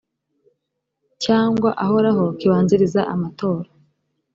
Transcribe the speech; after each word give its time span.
cyangwa 1.23 1.69
ahoraho 1.85 2.25
kibanziriza 2.39 3.01
amatora 3.13 3.69